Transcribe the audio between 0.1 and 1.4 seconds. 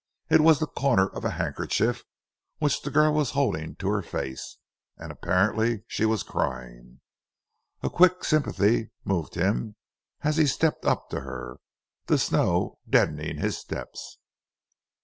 It was the corner of a